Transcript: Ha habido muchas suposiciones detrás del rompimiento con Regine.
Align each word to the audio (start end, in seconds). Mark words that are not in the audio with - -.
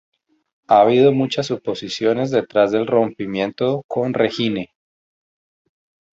Ha 0.67 0.81
habido 0.81 1.11
muchas 1.11 1.45
suposiciones 1.45 2.31
detrás 2.31 2.71
del 2.71 2.87
rompimiento 2.87 3.83
con 3.85 4.15
Regine. 4.15 4.71